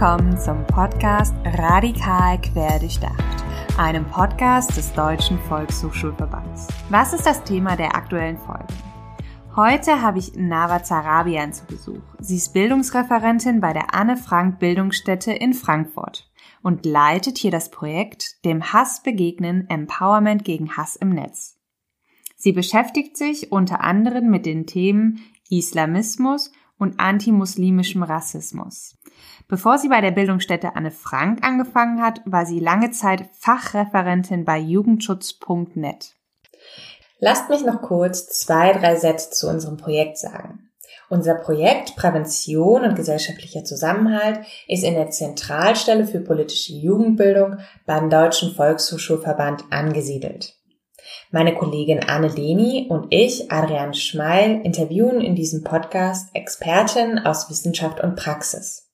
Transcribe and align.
willkommen 0.00 0.38
zum 0.38 0.66
Podcast 0.66 1.34
Radikal 1.44 2.40
Querdurchdacht, 2.40 3.22
einem 3.76 4.06
Podcast 4.06 4.74
des 4.74 4.94
Deutschen 4.94 5.38
Volkshochschulverbands. 5.40 6.68
Was 6.88 7.12
ist 7.12 7.26
das 7.26 7.44
Thema 7.44 7.76
der 7.76 7.94
aktuellen 7.94 8.38
Folge? 8.38 8.64
Heute 9.54 10.00
habe 10.00 10.18
ich 10.18 10.34
Nava 10.36 10.82
Zarabian 10.82 11.52
zu 11.52 11.66
Besuch. 11.66 12.00
Sie 12.18 12.36
ist 12.36 12.54
Bildungsreferentin 12.54 13.60
bei 13.60 13.74
der 13.74 13.94
Anne 13.94 14.16
Frank 14.16 14.58
Bildungsstätte 14.58 15.32
in 15.32 15.52
Frankfurt 15.52 16.30
und 16.62 16.86
leitet 16.86 17.36
hier 17.36 17.50
das 17.50 17.70
Projekt 17.70 18.42
Dem 18.46 18.72
Hass 18.72 19.02
begegnen 19.02 19.68
Empowerment 19.68 20.46
gegen 20.46 20.78
Hass 20.78 20.96
im 20.96 21.10
Netz. 21.10 21.58
Sie 22.36 22.52
beschäftigt 22.52 23.18
sich 23.18 23.52
unter 23.52 23.82
anderem 23.82 24.30
mit 24.30 24.46
den 24.46 24.66
Themen 24.66 25.20
Islamismus 25.50 26.52
und 26.80 26.98
antimuslimischem 26.98 28.02
Rassismus. 28.02 28.96
Bevor 29.46 29.78
sie 29.78 29.88
bei 29.88 30.00
der 30.00 30.10
Bildungsstätte 30.10 30.74
Anne 30.76 30.90
Frank 30.90 31.44
angefangen 31.44 32.02
hat, 32.02 32.22
war 32.24 32.46
sie 32.46 32.58
lange 32.58 32.90
Zeit 32.90 33.28
Fachreferentin 33.38 34.44
bei 34.44 34.58
Jugendschutz.net. 34.58 36.14
Lasst 37.18 37.50
mich 37.50 37.64
noch 37.64 37.82
kurz 37.82 38.28
zwei, 38.28 38.72
drei 38.72 38.96
Sätze 38.96 39.30
zu 39.30 39.48
unserem 39.48 39.76
Projekt 39.76 40.18
sagen. 40.18 40.70
Unser 41.10 41.34
Projekt 41.34 41.96
Prävention 41.96 42.84
und 42.84 42.94
gesellschaftlicher 42.94 43.64
Zusammenhalt 43.64 44.40
ist 44.68 44.84
in 44.84 44.94
der 44.94 45.10
Zentralstelle 45.10 46.06
für 46.06 46.20
politische 46.20 46.72
Jugendbildung 46.72 47.58
beim 47.84 48.08
Deutschen 48.08 48.54
Volkshochschulverband 48.54 49.64
angesiedelt. 49.70 50.59
Meine 51.30 51.54
Kollegin 51.54 52.00
Anne 52.00 52.28
Leni 52.28 52.86
und 52.88 53.06
ich, 53.10 53.50
Adrian 53.52 53.94
Schmeil, 53.94 54.60
interviewen 54.62 55.20
in 55.20 55.34
diesem 55.34 55.62
Podcast 55.62 56.28
Expertinnen 56.34 57.18
aus 57.24 57.48
Wissenschaft 57.50 58.00
und 58.00 58.16
Praxis. 58.16 58.90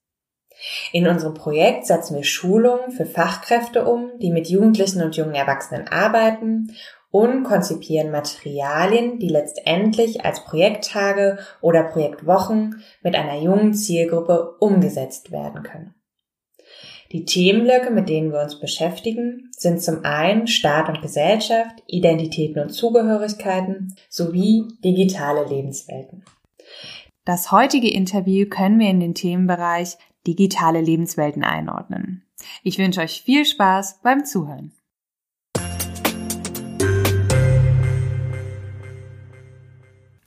In 0.92 1.06
unserem 1.06 1.34
Projekt 1.34 1.86
setzen 1.86 2.16
wir 2.16 2.24
Schulungen 2.24 2.90
für 2.90 3.06
Fachkräfte 3.06 3.84
um, 3.84 4.18
die 4.20 4.30
mit 4.30 4.48
Jugendlichen 4.48 5.02
und 5.02 5.16
jungen 5.16 5.34
Erwachsenen 5.34 5.88
arbeiten 5.88 6.74
und 7.10 7.44
konzipieren 7.44 8.10
Materialien, 8.10 9.18
die 9.18 9.28
letztendlich 9.28 10.24
als 10.24 10.44
Projekttage 10.44 11.38
oder 11.60 11.84
Projektwochen 11.84 12.82
mit 13.02 13.14
einer 13.14 13.40
jungen 13.40 13.74
Zielgruppe 13.74 14.56
umgesetzt 14.60 15.30
werden 15.30 15.62
können. 15.62 15.94
Die 17.12 17.24
Themenblöcke, 17.24 17.90
mit 17.90 18.08
denen 18.08 18.32
wir 18.32 18.40
uns 18.40 18.58
beschäftigen, 18.58 19.45
sind 19.58 19.82
zum 19.82 20.04
einen 20.04 20.46
Staat 20.46 20.88
und 20.88 21.00
Gesellschaft, 21.00 21.82
Identitäten 21.86 22.62
und 22.62 22.70
Zugehörigkeiten 22.70 23.96
sowie 24.10 24.68
digitale 24.84 25.46
Lebenswelten. 25.46 26.24
Das 27.24 27.50
heutige 27.50 27.90
Interview 27.90 28.46
können 28.48 28.78
wir 28.78 28.90
in 28.90 29.00
den 29.00 29.14
Themenbereich 29.14 29.96
digitale 30.26 30.80
Lebenswelten 30.80 31.42
einordnen. 31.42 32.22
Ich 32.62 32.78
wünsche 32.78 33.00
euch 33.00 33.22
viel 33.22 33.46
Spaß 33.46 34.00
beim 34.02 34.26
Zuhören. 34.26 34.72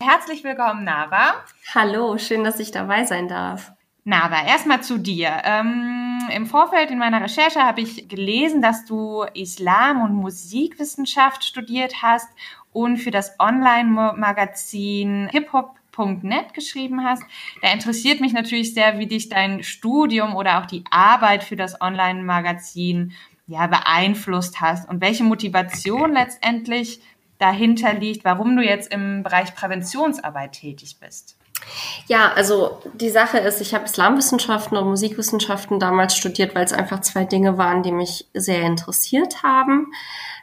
Herzlich 0.02 0.44
willkommen, 0.44 0.84
Nava. 0.86 1.36
Hallo, 1.76 2.18
schön, 2.18 2.44
dass 2.44 2.60
ich 2.60 2.72
dabei 2.72 3.06
sein 3.06 3.28
darf. 3.28 3.74
Nava, 4.06 4.44
erstmal 4.48 4.82
zu 4.82 4.98
dir. 4.98 5.30
Ähm, 5.44 5.99
Im 6.32 6.46
Vorfeld 6.46 6.92
in 6.92 7.00
meiner 7.00 7.22
Recherche 7.22 7.62
habe 7.62 7.82
ich 7.82 8.08
gelesen, 8.08 8.62
dass 8.62 8.86
du 8.86 9.24
Islam 9.34 10.02
und 10.02 10.14
Musikwissenschaft 10.14 11.44
studiert 11.44 12.02
hast 12.02 12.28
und 12.72 12.98
für 12.98 13.12
das 13.12 13.40
Online-Magazin 13.40 15.30
hiphop.net 15.32 16.54
geschrieben 16.54 17.04
hast. 17.04 17.24
Da 17.62 17.72
interessiert 17.72 18.22
mich 18.22 18.34
natürlich 18.34 18.74
sehr, 18.74 19.00
wie 19.00 19.08
dich 19.08 19.30
dein 19.30 19.64
Studium 19.64 20.36
oder 20.36 20.60
auch 20.60 20.66
die 20.66 20.84
Arbeit 20.90 21.44
für 21.44 21.56
das 21.56 21.82
Online-Magazin 21.82 23.14
ja, 23.48 23.66
beeinflusst 23.68 24.62
hast 24.62 24.88
und 24.88 25.02
welche 25.02 25.24
Motivation 25.24 26.14
letztendlich 26.14 27.02
dahinter 27.40 27.94
liegt, 27.94 28.26
warum 28.26 28.56
du 28.56 28.64
jetzt 28.64 28.94
im 28.94 29.24
Bereich 29.24 29.56
Präventionsarbeit 29.56 30.52
tätig 30.52 30.98
bist. 31.00 31.39
Ja, 32.08 32.34
also 32.34 32.82
die 32.94 33.10
Sache 33.10 33.38
ist, 33.38 33.62
ich 33.62 33.74
habe 33.74 33.86
Islamwissenschaften 33.86 34.78
und 34.78 34.88
Musikwissenschaften 34.88 35.80
damals 35.80 36.16
studiert, 36.16 36.56
weil 36.56 36.66
es 36.66 36.74
einfach 36.74 37.02
zwei 37.02 37.26
Dinge 37.26 37.58
waren, 37.58 37.84
die 37.84 37.92
mich 37.92 38.28
sehr 38.34 38.64
interessiert 38.64 39.44
haben. 39.44 39.94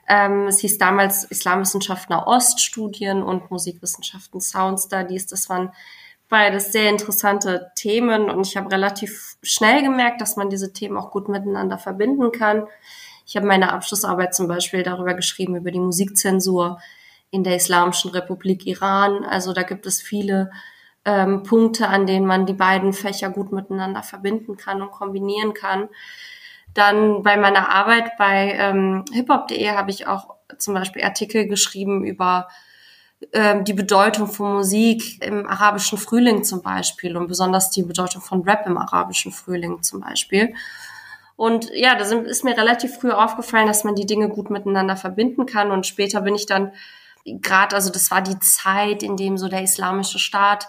Ähm, 0.09 0.47
es 0.47 0.61
hieß 0.61 0.79
damals 0.79 1.25
Islamwissenschaften 1.25 2.15
Oststudien 2.15 3.23
und 3.23 3.51
Musikwissenschaften 3.51 4.41
Sound 4.41 4.79
Studies. 4.81 5.27
Das 5.27 5.49
waren 5.49 5.73
beides 6.29 6.73
sehr 6.73 6.91
interessante 6.91 7.71
Themen 7.75 8.31
und 8.31 8.47
ich 8.47 8.57
habe 8.57 8.71
relativ 8.71 9.37
schnell 9.43 9.83
gemerkt, 9.83 10.21
dass 10.21 10.37
man 10.37 10.51
diese 10.51 10.73
Themen 10.73 10.97
auch 10.97 11.11
gut 11.11 11.29
miteinander 11.29 11.79
verbinden 11.79 12.33
kann. 12.33 12.67
Ich 13.27 13.37
habe 13.37 13.47
meine 13.47 13.73
Abschlussarbeit 13.73 14.35
zum 14.35 14.47
Beispiel 14.47 14.83
darüber 14.83 15.15
geschrieben, 15.15 15.57
über 15.57 15.71
die 15.73 15.81
Musikzensur 15.81 16.81
in 17.31 17.43
der 17.43 17.57
Islamischen 17.57 18.13
Republik 18.13 18.67
Iran. 18.67 19.25
Also 19.25 19.53
da 19.53 19.63
gibt 19.63 19.87
es 19.87 20.01
viele 20.01 20.51
ähm, 21.07 21.45
Punkte, 21.45 21.89
an 21.89 22.07
denen 22.07 22.27
man 22.27 22.45
die 22.45 22.53
beiden 22.53 22.93
Fächer 22.93 23.31
gut 23.31 23.53
miteinander 23.53 24.03
verbinden 24.03 24.57
kann 24.57 24.83
und 24.83 24.91
kombinieren 24.91 25.55
kann. 25.55 25.89
Dann 26.75 27.23
bei 27.23 27.37
meiner 27.39 27.71
Arbeit 27.71 28.19
bei 28.19 28.55
ähm, 28.59 29.05
hiphop.de 29.13 29.71
habe 29.71 29.91
ich 29.91 30.07
auch 30.07 30.35
zum 30.59 30.75
Beispiel 30.75 31.03
Artikel 31.03 31.47
geschrieben 31.47 32.05
über 32.05 32.49
ähm, 33.33 33.65
die 33.65 33.73
Bedeutung 33.73 34.27
von 34.27 34.55
Musik 34.55 35.25
im 35.25 35.47
arabischen 35.47 35.97
Frühling 35.97 36.45
zum 36.45 36.61
Beispiel 36.61 37.17
und 37.17 37.29
besonders 37.29 37.71
die 37.71 37.83
Bedeutung 37.83 38.21
von 38.21 38.43
Rap 38.43 38.67
im 38.67 38.77
arabischen 38.77 39.33
Frühling 39.33 39.83
zum 39.83 40.01
Beispiel. 40.01 40.55
Und 41.37 41.71
ja, 41.73 41.95
da 41.95 42.05
ist 42.05 42.45
mir 42.45 42.57
relativ 42.57 42.97
früh 42.97 43.11
aufgefallen, 43.11 43.67
dass 43.67 43.85
man 43.85 43.95
die 43.95 44.07
Dinge 44.07 44.29
gut 44.29 44.51
miteinander 44.51 44.97
verbinden 44.97 45.47
kann. 45.47 45.71
Und 45.71 45.87
später 45.87 46.23
bin 46.23 46.35
ich 46.35 46.47
dann 46.47 46.73
gerade, 47.25 47.77
also 47.77 47.91
das 47.91 48.11
war 48.11 48.23
die 48.23 48.39
Zeit, 48.41 49.03
in 49.03 49.17
dem 49.17 49.37
so 49.37 49.49
der 49.49 49.63
islamische 49.63 50.19
Staat 50.19 50.69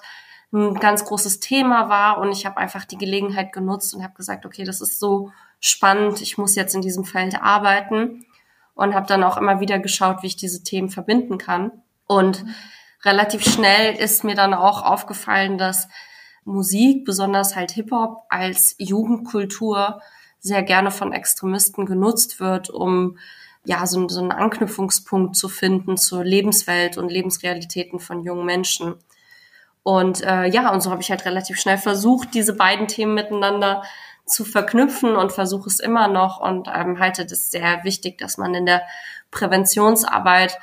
ein 0.54 0.76
ganz 0.76 1.06
großes 1.06 1.40
Thema 1.40 1.90
war 1.90 2.20
und 2.20 2.32
ich 2.32 2.46
habe 2.46 2.58
einfach 2.58 2.86
die 2.86 2.98
Gelegenheit 2.98 3.52
genutzt 3.52 3.94
und 3.94 4.04
habe 4.04 4.14
gesagt, 4.14 4.46
okay, 4.46 4.64
das 4.64 4.82
ist 4.82 5.00
so 5.00 5.32
spannend, 5.60 6.22
ich 6.22 6.38
muss 6.38 6.56
jetzt 6.56 6.76
in 6.76 6.82
diesem 6.82 7.04
Feld 7.04 7.42
arbeiten 7.42 8.26
und 8.76 8.94
habe 8.94 9.08
dann 9.08 9.24
auch 9.24 9.38
immer 9.38 9.60
wieder 9.60 9.80
geschaut, 9.80 10.22
wie 10.22 10.28
ich 10.28 10.36
diese 10.36 10.64
Themen 10.64 10.90
verbinden 10.90 11.38
kann. 11.38 11.72
Und 12.06 12.46
relativ 13.04 13.44
schnell 13.44 13.96
ist 13.96 14.24
mir 14.24 14.36
dann 14.36 14.54
auch 14.54 14.84
aufgefallen, 14.84 15.58
dass 15.58 15.90
Musik, 16.46 17.04
besonders 17.04 17.56
halt 17.56 17.72
Hip-Hop, 17.72 18.24
als 18.30 18.76
Jugendkultur 18.78 20.02
sehr 20.40 20.64
gerne 20.64 20.92
von 20.92 21.12
Extremisten 21.12 21.86
genutzt 21.86 22.40
wird, 22.40 22.70
um 22.70 23.18
ja 23.66 23.86
so, 23.86 24.08
so 24.08 24.22
einen 24.22 24.32
Anknüpfungspunkt 24.32 25.36
zu 25.36 25.50
finden 25.50 25.98
zur 25.98 26.24
Lebenswelt 26.24 26.98
und 26.98 27.12
Lebensrealitäten 27.12 28.00
von 28.00 28.24
jungen 28.24 28.46
Menschen. 28.46 28.96
Und 29.88 30.22
äh, 30.22 30.48
ja, 30.48 30.74
und 30.74 30.82
so 30.82 30.92
habe 30.92 31.02
ich 31.02 31.10
halt 31.12 31.24
relativ 31.24 31.62
schnell 31.62 31.78
versucht, 31.78 32.34
diese 32.34 32.54
beiden 32.54 32.90
Themen 32.90 33.14
miteinander 33.14 33.84
zu 34.26 34.44
verknüpfen 34.44 35.16
und 35.16 35.32
versuche 35.32 35.70
es 35.70 35.80
immer 35.80 36.10
noch 36.10 36.42
und 36.42 36.68
ähm, 36.68 37.00
halte 37.00 37.26
das 37.26 37.52
sehr 37.52 37.86
wichtig, 37.86 38.18
dass 38.18 38.38
man 38.38 38.54
in 38.54 38.66
der 38.66 38.82
Präventionsarbeit 39.32 40.60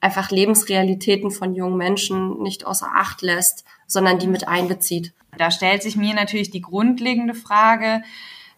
einfach 0.00 0.30
Lebensrealitäten 0.30 1.32
von 1.32 1.56
jungen 1.56 1.78
Menschen 1.78 2.40
nicht 2.44 2.64
außer 2.64 2.86
Acht 2.94 3.22
lässt, 3.22 3.64
sondern 3.88 4.20
die 4.20 4.28
mit 4.28 4.46
einbezieht. 4.46 5.14
Da 5.36 5.50
stellt 5.50 5.82
sich 5.82 5.96
mir 5.96 6.14
natürlich 6.14 6.52
die 6.52 6.62
grundlegende 6.62 7.34
Frage, 7.34 8.04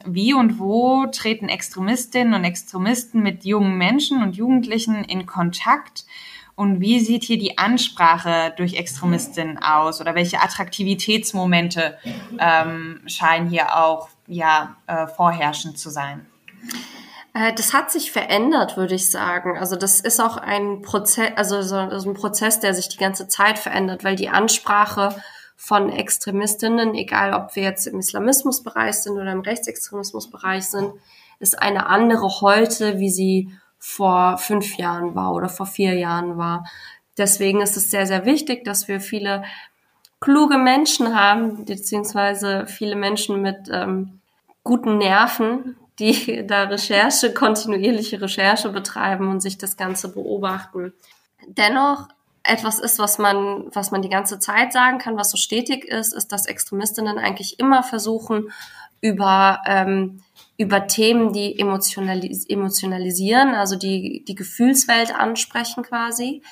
wie 0.04 0.34
und 0.34 0.58
wo 0.58 1.06
treten 1.06 1.48
Extremistinnen 1.48 2.34
und 2.34 2.44
Extremisten 2.44 3.22
mit 3.22 3.46
jungen 3.46 3.78
Menschen 3.78 4.22
und 4.22 4.36
Jugendlichen 4.36 5.04
in 5.04 5.24
Kontakt? 5.24 6.04
Und 6.54 6.80
wie 6.80 7.00
sieht 7.00 7.24
hier 7.24 7.38
die 7.38 7.58
Ansprache 7.58 8.52
durch 8.56 8.74
Extremistinnen 8.74 9.58
aus 9.62 10.00
oder 10.00 10.14
welche 10.14 10.40
Attraktivitätsmomente 10.40 11.98
ähm, 12.38 13.00
scheinen 13.06 13.48
hier 13.48 13.76
auch 13.76 14.08
ja, 14.26 14.76
äh, 14.86 15.06
vorherrschend 15.06 15.78
zu 15.78 15.90
sein? 15.90 16.26
Äh, 17.34 17.54
das 17.54 17.72
hat 17.72 17.90
sich 17.90 18.12
verändert, 18.12 18.76
würde 18.76 18.94
ich 18.94 19.10
sagen. 19.10 19.56
Also 19.58 19.76
das 19.76 20.00
ist 20.00 20.20
auch 20.20 20.36
ein 20.36 20.82
Prozess, 20.82 21.32
also 21.36 21.62
so 21.62 21.76
ein 21.76 22.14
Prozess, 22.14 22.60
der 22.60 22.74
sich 22.74 22.88
die 22.88 22.98
ganze 22.98 23.28
Zeit 23.28 23.58
verändert, 23.58 24.04
weil 24.04 24.16
die 24.16 24.28
Ansprache 24.28 25.16
von 25.56 25.90
Extremistinnen, 25.90 26.94
egal 26.94 27.32
ob 27.34 27.54
wir 27.54 27.62
jetzt 27.62 27.86
im 27.86 28.00
Islamismusbereich 28.00 28.94
sind 28.94 29.12
oder 29.12 29.32
im 29.32 29.40
Rechtsextremismusbereich 29.40 30.64
sind, 30.64 30.92
ist 31.38 31.60
eine 31.60 31.86
andere 31.86 32.40
heute, 32.40 32.98
wie 32.98 33.10
sie 33.10 33.56
vor 33.84 34.38
fünf 34.38 34.76
Jahren 34.76 35.16
war 35.16 35.34
oder 35.34 35.48
vor 35.48 35.66
vier 35.66 35.94
Jahren 35.94 36.38
war. 36.38 36.64
Deswegen 37.18 37.60
ist 37.60 37.76
es 37.76 37.90
sehr, 37.90 38.06
sehr 38.06 38.24
wichtig, 38.24 38.64
dass 38.64 38.86
wir 38.86 39.00
viele 39.00 39.42
kluge 40.20 40.56
Menschen 40.56 41.16
haben, 41.16 41.64
beziehungsweise 41.64 42.68
viele 42.68 42.94
Menschen 42.94 43.42
mit 43.42 43.68
ähm, 43.72 44.20
guten 44.62 44.98
Nerven, 44.98 45.76
die 45.98 46.46
da 46.46 46.62
Recherche, 46.62 47.34
kontinuierliche 47.34 48.22
Recherche 48.22 48.68
betreiben 48.68 49.28
und 49.28 49.40
sich 49.40 49.58
das 49.58 49.76
Ganze 49.76 50.12
beobachten. 50.12 50.92
Dennoch 51.48 52.06
etwas 52.44 52.78
ist, 52.78 53.00
was 53.00 53.18
man, 53.18 53.64
was 53.74 53.90
man 53.90 54.00
die 54.00 54.08
ganze 54.08 54.38
Zeit 54.38 54.72
sagen 54.72 54.98
kann, 54.98 55.16
was 55.16 55.32
so 55.32 55.36
stetig 55.36 55.86
ist, 55.86 56.14
ist, 56.14 56.30
dass 56.30 56.46
Extremistinnen 56.46 57.18
eigentlich 57.18 57.58
immer 57.58 57.82
versuchen, 57.82 58.52
über, 59.00 59.60
ähm, 59.66 60.22
über 60.56 60.86
Themen, 60.86 61.32
die 61.32 61.58
emotionalis 61.58 62.46
emotionalisieren, 62.48 63.54
also 63.54 63.76
die 63.76 64.24
die 64.26 64.34
Gefühlswelt 64.34 65.14
ansprechen 65.14 65.82
quasi 65.82 66.42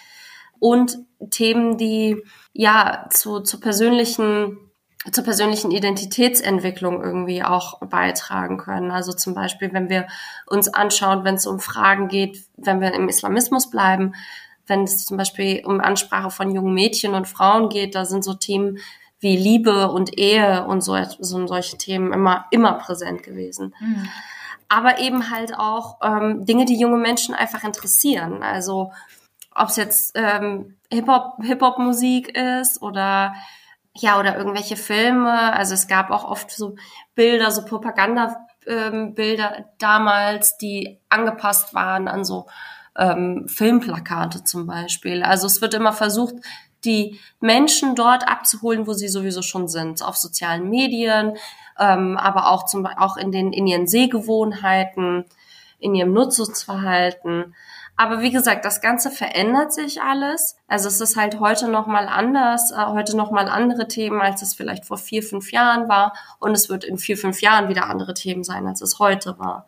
und 0.58 0.98
Themen, 1.30 1.76
die 1.76 2.22
ja 2.52 3.06
zu, 3.10 3.40
zu 3.40 3.60
persönlichen 3.60 4.58
zur 5.12 5.24
persönlichen 5.24 5.70
Identitätsentwicklung 5.70 7.02
irgendwie 7.02 7.42
auch 7.42 7.80
beitragen 7.80 8.58
können. 8.58 8.90
Also 8.90 9.14
zum 9.14 9.32
Beispiel, 9.32 9.72
wenn 9.72 9.88
wir 9.88 10.06
uns 10.46 10.68
anschauen, 10.68 11.24
wenn 11.24 11.36
es 11.36 11.46
um 11.46 11.58
Fragen 11.58 12.08
geht, 12.08 12.44
wenn 12.58 12.82
wir 12.82 12.92
im 12.92 13.08
Islamismus 13.08 13.70
bleiben, 13.70 14.12
wenn 14.66 14.84
es 14.84 15.06
zum 15.06 15.16
Beispiel 15.16 15.64
um 15.64 15.80
Ansprache 15.80 16.30
von 16.30 16.54
jungen 16.54 16.74
Mädchen 16.74 17.14
und 17.14 17.26
Frauen 17.26 17.70
geht, 17.70 17.94
da 17.94 18.04
sind 18.04 18.22
so 18.22 18.34
Themen 18.34 18.78
wie 19.20 19.36
Liebe 19.36 19.90
und 19.90 20.18
Ehe 20.18 20.64
und 20.64 20.82
so, 20.82 20.96
so 21.18 21.46
solche 21.46 21.76
Themen 21.76 22.12
immer, 22.12 22.46
immer 22.50 22.72
präsent 22.74 23.22
gewesen. 23.22 23.74
Mhm. 23.78 24.08
Aber 24.68 24.98
eben 24.98 25.30
halt 25.30 25.56
auch 25.58 25.98
ähm, 26.02 26.46
Dinge, 26.46 26.64
die 26.64 26.78
junge 26.78 26.96
Menschen 26.96 27.34
einfach 27.34 27.64
interessieren. 27.64 28.42
Also 28.42 28.92
ob 29.54 29.68
es 29.68 29.76
jetzt 29.76 30.12
ähm, 30.14 30.76
Hip-Hop, 30.90 31.42
Hip-Hop-Musik 31.42 32.36
ist 32.36 32.80
oder 32.80 33.34
ja, 33.94 34.18
oder 34.18 34.36
irgendwelche 34.36 34.76
Filme. 34.76 35.52
Also 35.52 35.74
es 35.74 35.88
gab 35.88 36.10
auch 36.10 36.24
oft 36.24 36.50
so 36.50 36.76
Bilder, 37.14 37.50
so 37.50 37.64
Propagandabilder 37.64 39.58
ähm, 39.58 39.64
damals, 39.78 40.56
die 40.56 41.00
angepasst 41.08 41.74
waren 41.74 42.08
an 42.08 42.24
so 42.24 42.46
ähm, 42.96 43.48
Filmplakate 43.48 44.44
zum 44.44 44.66
Beispiel. 44.66 45.22
Also 45.22 45.46
es 45.46 45.60
wird 45.60 45.74
immer 45.74 45.92
versucht, 45.92 46.34
die 46.84 47.20
Menschen 47.40 47.94
dort 47.94 48.28
abzuholen, 48.28 48.86
wo 48.86 48.92
sie 48.92 49.08
sowieso 49.08 49.42
schon 49.42 49.68
sind, 49.68 50.02
auf 50.02 50.16
sozialen 50.16 50.68
Medien, 50.68 51.36
ähm, 51.78 52.16
aber 52.16 52.50
auch 52.50 52.66
zum 52.66 52.86
auch 52.86 53.16
in 53.16 53.32
den 53.32 53.52
in 53.52 53.66
ihren 53.66 53.86
Sehgewohnheiten, 53.86 55.24
in 55.78 55.94
ihrem 55.94 56.12
Nutzungsverhalten. 56.12 57.54
Aber 57.96 58.22
wie 58.22 58.30
gesagt, 58.30 58.64
das 58.64 58.80
Ganze 58.80 59.10
verändert 59.10 59.74
sich 59.74 60.00
alles. 60.00 60.56
Also 60.68 60.88
es 60.88 61.02
ist 61.02 61.16
halt 61.16 61.38
heute 61.38 61.68
noch 61.68 61.86
mal 61.86 62.08
anders, 62.08 62.70
äh, 62.70 62.86
heute 62.86 63.14
noch 63.14 63.30
mal 63.30 63.46
andere 63.46 63.88
Themen, 63.88 64.22
als 64.22 64.40
es 64.40 64.54
vielleicht 64.54 64.86
vor 64.86 64.96
vier, 64.96 65.22
fünf 65.22 65.52
Jahren 65.52 65.86
war. 65.86 66.14
Und 66.38 66.52
es 66.52 66.70
wird 66.70 66.84
in 66.84 66.96
vier, 66.96 67.18
fünf 67.18 67.42
Jahren 67.42 67.68
wieder 67.68 67.90
andere 67.90 68.14
Themen 68.14 68.42
sein, 68.42 68.66
als 68.66 68.80
es 68.80 68.98
heute 68.98 69.38
war. 69.38 69.66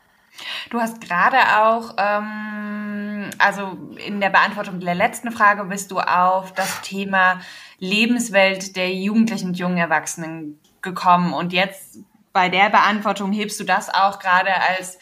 Du 0.70 0.80
hast 0.80 1.00
gerade 1.00 1.36
auch, 1.60 1.94
ähm, 1.98 3.30
also 3.38 3.76
in 4.04 4.20
der 4.20 4.30
Beantwortung 4.30 4.80
der 4.80 4.94
letzten 4.94 5.30
Frage 5.30 5.64
bist 5.64 5.90
du 5.90 6.00
auf 6.00 6.52
das 6.52 6.80
Thema 6.82 7.40
Lebenswelt 7.78 8.76
der 8.76 8.92
Jugendlichen 8.92 9.48
und 9.48 9.58
jungen 9.58 9.78
Erwachsenen 9.78 10.60
gekommen. 10.80 11.32
Und 11.32 11.52
jetzt 11.52 11.98
bei 12.32 12.48
der 12.48 12.70
Beantwortung 12.70 13.32
hebst 13.32 13.60
du 13.60 13.64
das 13.64 13.92
auch 13.92 14.18
gerade 14.18 14.52
als 14.54 14.98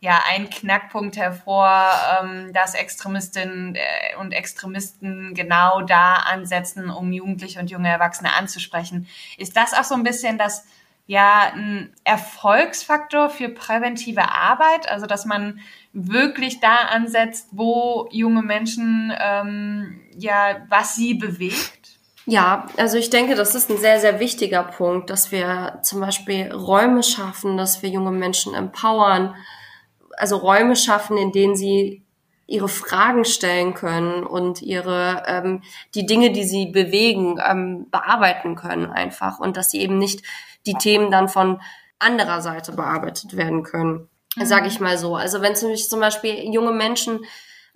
ja 0.00 0.22
ein 0.30 0.48
Knackpunkt 0.48 1.18
hervor, 1.18 1.90
ähm, 2.22 2.52
dass 2.54 2.74
Extremistinnen 2.74 3.74
äh, 3.74 3.80
und 4.18 4.32
Extremisten 4.32 5.34
genau 5.34 5.82
da 5.82 6.14
ansetzen, 6.14 6.88
um 6.88 7.12
Jugendliche 7.12 7.60
und 7.60 7.70
junge 7.70 7.90
Erwachsene 7.90 8.32
anzusprechen. 8.32 9.06
Ist 9.36 9.56
das 9.56 9.74
auch 9.74 9.84
so 9.84 9.94
ein 9.94 10.02
bisschen 10.02 10.38
das 10.38 10.64
ja 11.06 11.52
ein 11.54 11.92
Erfolgsfaktor 12.04 13.30
für 13.30 13.48
präventive 13.48 14.30
Arbeit, 14.30 14.90
also 14.90 15.06
dass 15.06 15.24
man 15.24 15.60
wirklich 15.92 16.60
da 16.60 16.76
ansetzt, 16.76 17.48
wo 17.52 18.08
junge 18.12 18.42
Menschen 18.42 19.12
ähm, 19.18 20.00
ja 20.16 20.66
was 20.68 20.94
sie 20.94 21.14
bewegt? 21.14 21.80
Ja, 22.26 22.66
also 22.76 22.96
ich 22.96 23.10
denke, 23.10 23.34
das 23.34 23.54
ist 23.54 23.70
ein 23.70 23.78
sehr, 23.78 23.98
sehr 23.98 24.20
wichtiger 24.20 24.62
Punkt, 24.62 25.10
dass 25.10 25.32
wir 25.32 25.80
zum 25.82 26.00
Beispiel 26.00 26.52
Räume 26.52 27.02
schaffen, 27.02 27.56
dass 27.56 27.82
wir 27.82 27.90
junge 27.90 28.12
Menschen 28.12 28.54
empowern, 28.54 29.34
also 30.16 30.36
Räume 30.36 30.76
schaffen, 30.76 31.16
in 31.16 31.32
denen 31.32 31.56
sie 31.56 32.04
ihre 32.50 32.68
Fragen 32.68 33.24
stellen 33.24 33.74
können 33.74 34.24
und 34.24 34.60
ihre 34.60 35.22
ähm, 35.26 35.62
die 35.94 36.04
Dinge, 36.04 36.32
die 36.32 36.42
sie 36.42 36.66
bewegen, 36.66 37.38
ähm, 37.48 37.86
bearbeiten 37.90 38.56
können 38.56 38.86
einfach 38.90 39.38
und 39.38 39.56
dass 39.56 39.70
sie 39.70 39.80
eben 39.80 39.98
nicht 39.98 40.22
die 40.66 40.74
Themen 40.74 41.12
dann 41.12 41.28
von 41.28 41.60
anderer 42.00 42.42
Seite 42.42 42.72
bearbeitet 42.72 43.36
werden 43.36 43.62
können, 43.62 44.08
mhm. 44.36 44.44
sage 44.44 44.66
ich 44.66 44.80
mal 44.80 44.98
so. 44.98 45.14
Also 45.14 45.42
wenn 45.42 45.54
zum 45.54 46.00
Beispiel 46.00 46.52
junge 46.52 46.72
Menschen 46.72 47.24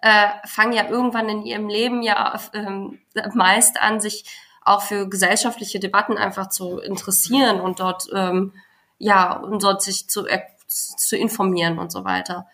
äh, 0.02 0.28
fangen 0.44 0.72
ja 0.72 0.88
irgendwann 0.88 1.28
in 1.28 1.42
ihrem 1.42 1.68
Leben 1.68 2.02
ja 2.02 2.38
ähm, 2.52 2.98
meist 3.32 3.80
an, 3.80 4.00
sich 4.00 4.24
auch 4.64 4.82
für 4.82 5.08
gesellschaftliche 5.08 5.78
Debatten 5.78 6.18
einfach 6.18 6.48
zu 6.48 6.80
interessieren 6.80 7.60
und 7.60 7.78
dort 7.78 8.08
ähm, 8.12 8.54
ja 8.98 9.34
und 9.36 9.62
dort 9.62 9.82
sich 9.82 10.08
zu 10.08 10.26
zu 10.66 11.16
informieren 11.16 11.78
und 11.78 11.92
so 11.92 12.04
weiter. 12.04 12.48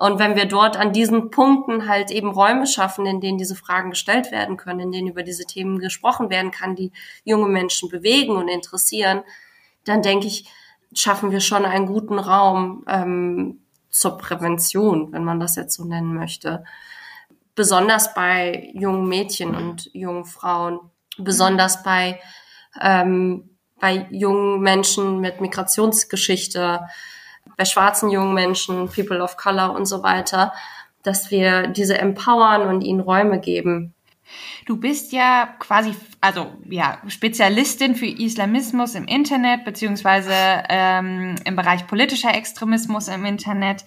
Und 0.00 0.18
wenn 0.18 0.34
wir 0.34 0.46
dort 0.46 0.78
an 0.78 0.94
diesen 0.94 1.30
Punkten 1.30 1.86
halt 1.86 2.10
eben 2.10 2.30
Räume 2.30 2.66
schaffen, 2.66 3.04
in 3.04 3.20
denen 3.20 3.36
diese 3.36 3.54
Fragen 3.54 3.90
gestellt 3.90 4.32
werden 4.32 4.56
können, 4.56 4.80
in 4.80 4.92
denen 4.92 5.08
über 5.08 5.22
diese 5.22 5.44
Themen 5.44 5.78
gesprochen 5.78 6.30
werden 6.30 6.50
kann, 6.50 6.74
die 6.74 6.90
junge 7.22 7.48
Menschen 7.50 7.90
bewegen 7.90 8.34
und 8.36 8.48
interessieren, 8.48 9.20
dann 9.84 10.00
denke 10.00 10.26
ich, 10.26 10.48
schaffen 10.94 11.32
wir 11.32 11.40
schon 11.40 11.66
einen 11.66 11.84
guten 11.84 12.18
Raum 12.18 12.82
ähm, 12.88 13.60
zur 13.90 14.16
Prävention, 14.16 15.12
wenn 15.12 15.22
man 15.22 15.38
das 15.38 15.56
jetzt 15.56 15.76
so 15.76 15.84
nennen 15.84 16.14
möchte. 16.14 16.64
Besonders 17.54 18.14
bei 18.14 18.70
jungen 18.72 19.06
Mädchen 19.06 19.54
und 19.54 19.90
jungen 19.92 20.24
Frauen, 20.24 20.80
besonders 21.18 21.82
bei, 21.82 22.18
ähm, 22.80 23.50
bei 23.78 24.06
jungen 24.10 24.60
Menschen 24.62 25.20
mit 25.20 25.42
Migrationsgeschichte, 25.42 26.86
bei 27.60 27.66
schwarzen 27.66 28.08
jungen 28.08 28.32
Menschen, 28.32 28.88
People 28.88 29.22
of 29.22 29.36
Color 29.36 29.74
und 29.74 29.84
so 29.84 30.02
weiter, 30.02 30.54
dass 31.02 31.30
wir 31.30 31.66
diese 31.66 31.98
empowern 31.98 32.62
und 32.62 32.80
ihnen 32.80 33.00
Räume 33.00 33.38
geben. 33.38 33.92
Du 34.64 34.78
bist 34.78 35.12
ja 35.12 35.46
quasi, 35.58 35.94
also 36.22 36.46
ja, 36.70 36.96
Spezialistin 37.08 37.96
für 37.96 38.06
Islamismus 38.06 38.94
im 38.94 39.04
Internet, 39.04 39.66
beziehungsweise 39.66 40.32
ähm, 40.70 41.34
im 41.44 41.54
Bereich 41.54 41.86
politischer 41.86 42.34
Extremismus 42.34 43.08
im 43.08 43.26
Internet. 43.26 43.84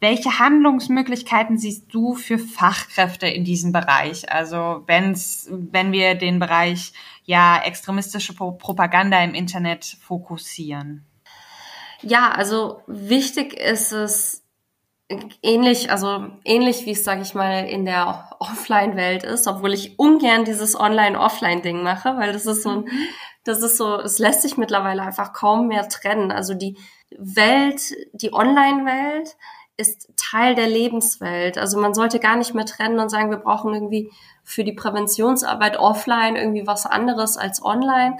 Welche 0.00 0.38
Handlungsmöglichkeiten 0.38 1.56
siehst 1.56 1.86
du 1.94 2.14
für 2.14 2.38
Fachkräfte 2.38 3.26
in 3.26 3.44
diesem 3.44 3.72
Bereich? 3.72 4.30
Also 4.30 4.82
wenn's, 4.86 5.48
wenn 5.50 5.92
wir 5.92 6.14
den 6.14 6.40
Bereich 6.40 6.92
ja 7.24 7.58
extremistische 7.64 8.34
Propaganda 8.34 9.24
im 9.24 9.32
Internet 9.32 9.96
fokussieren. 10.02 11.07
Ja, 12.02 12.30
also 12.30 12.82
wichtig 12.86 13.54
ist 13.54 13.92
es 13.92 14.44
ähnlich, 15.42 15.90
also 15.90 16.26
ähnlich 16.44 16.84
wie 16.86 16.92
es, 16.92 17.04
sage 17.04 17.22
ich 17.22 17.34
mal, 17.34 17.64
in 17.64 17.84
der 17.84 18.30
Offline-Welt 18.38 19.24
ist, 19.24 19.46
obwohl 19.46 19.74
ich 19.74 19.98
ungern 19.98 20.44
dieses 20.44 20.78
Online-Offline-Ding 20.78 21.82
mache, 21.82 22.16
weil 22.16 22.32
das 22.32 22.46
ist 22.46 22.62
so 22.62 22.70
ein, 22.70 22.80
mhm. 22.80 23.08
das 23.44 23.62
ist 23.62 23.76
so, 23.76 23.96
es 24.00 24.18
lässt 24.18 24.42
sich 24.42 24.56
mittlerweile 24.56 25.02
einfach 25.02 25.32
kaum 25.32 25.68
mehr 25.68 25.88
trennen. 25.88 26.30
Also 26.30 26.54
die 26.54 26.76
Welt, 27.16 27.80
die 28.12 28.32
Online-Welt 28.32 29.36
ist 29.76 30.10
Teil 30.16 30.54
der 30.54 30.68
Lebenswelt. 30.68 31.56
Also 31.56 31.78
man 31.78 31.94
sollte 31.94 32.18
gar 32.18 32.36
nicht 32.36 32.52
mehr 32.52 32.66
trennen 32.66 32.98
und 32.98 33.10
sagen, 33.10 33.30
wir 33.30 33.38
brauchen 33.38 33.72
irgendwie 33.72 34.10
für 34.42 34.64
die 34.64 34.72
Präventionsarbeit 34.72 35.78
offline 35.78 36.36
irgendwie 36.36 36.66
was 36.66 36.84
anderes 36.84 37.36
als 37.36 37.64
online, 37.64 38.18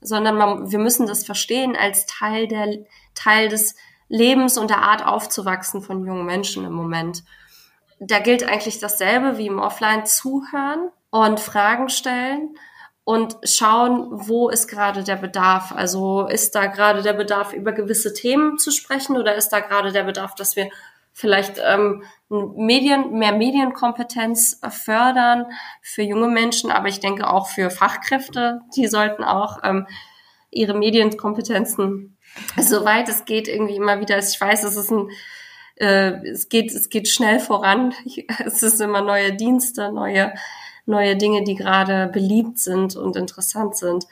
sondern 0.00 0.36
man, 0.36 0.70
wir 0.70 0.78
müssen 0.78 1.06
das 1.06 1.24
verstehen 1.24 1.76
als 1.76 2.06
Teil 2.06 2.46
der 2.46 2.84
Teil 3.14 3.48
des 3.48 3.74
Lebens 4.08 4.58
und 4.58 4.70
der 4.70 4.82
Art 4.82 5.04
aufzuwachsen 5.04 5.82
von 5.82 6.04
jungen 6.04 6.26
Menschen 6.26 6.64
im 6.64 6.72
Moment. 6.72 7.24
Da 7.98 8.18
gilt 8.18 8.44
eigentlich 8.44 8.78
dasselbe 8.78 9.38
wie 9.38 9.46
im 9.46 9.58
Offline 9.58 10.04
zuhören 10.06 10.90
und 11.10 11.40
Fragen 11.40 11.88
stellen 11.88 12.56
und 13.04 13.36
schauen, 13.44 14.08
wo 14.10 14.48
ist 14.48 14.68
gerade 14.68 15.02
der 15.02 15.16
Bedarf. 15.16 15.72
Also 15.72 16.26
ist 16.26 16.54
da 16.54 16.66
gerade 16.66 17.02
der 17.02 17.14
Bedarf, 17.14 17.52
über 17.52 17.72
gewisse 17.72 18.12
Themen 18.12 18.58
zu 18.58 18.70
sprechen 18.70 19.16
oder 19.16 19.34
ist 19.34 19.48
da 19.48 19.60
gerade 19.60 19.92
der 19.92 20.04
Bedarf, 20.04 20.34
dass 20.34 20.56
wir 20.56 20.68
vielleicht 21.12 21.60
ähm, 21.62 22.04
Medien, 22.28 23.12
mehr 23.12 23.32
Medienkompetenz 23.32 24.60
fördern 24.70 25.46
für 25.82 26.02
junge 26.02 26.28
Menschen, 26.28 26.70
aber 26.70 26.88
ich 26.88 27.00
denke 27.00 27.28
auch 27.28 27.48
für 27.48 27.70
Fachkräfte, 27.70 28.62
die 28.76 28.88
sollten 28.88 29.22
auch 29.22 29.58
ähm, 29.62 29.86
ihre 30.50 30.74
Medienkompetenzen 30.74 32.16
soweit 32.58 33.08
es 33.08 33.24
geht, 33.24 33.48
irgendwie 33.48 33.76
immer 33.76 34.00
wieder. 34.00 34.18
Ich 34.18 34.40
weiß, 34.40 34.64
es 34.64 34.76
ist 34.76 34.90
ein, 34.90 35.10
äh, 35.76 36.12
es 36.28 36.48
geht, 36.48 36.72
es 36.72 36.88
geht 36.88 37.08
schnell 37.08 37.40
voran. 37.40 37.94
Es 38.44 38.62
ist 38.62 38.80
immer 38.80 39.02
neue 39.02 39.34
Dienste, 39.34 39.92
neue, 39.92 40.32
neue 40.86 41.16
Dinge, 41.16 41.44
die 41.44 41.54
gerade 41.54 42.08
beliebt 42.12 42.58
sind 42.58 42.96
und 42.96 43.16
interessant 43.16 43.76
sind. 43.76 44.06